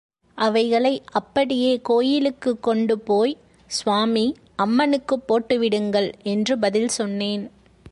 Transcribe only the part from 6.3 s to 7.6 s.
என்று பதில் சொன்னேன்.